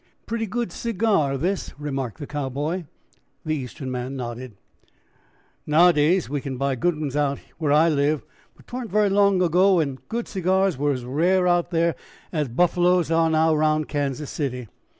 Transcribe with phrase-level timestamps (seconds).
[0.25, 2.85] "Pretty good cigar this," remarked the Cowboy.
[3.45, 4.57] The Eastern man nodded.
[5.67, 8.25] "Nowadays we can buy good ones out where I live,
[8.55, 11.93] but 'twa'n't very long ago when good cigars were as rare out there
[12.31, 14.67] as buffaloes are now round Kansas City."